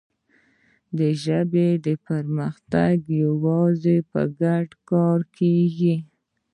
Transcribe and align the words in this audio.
د 0.97 0.99
ژبې 1.23 1.69
پرمختګ 2.07 2.95
یوازې 3.23 3.97
په 4.11 4.21
ګډ 4.41 4.67
کار 4.89 5.19
کېږي. 5.37 5.95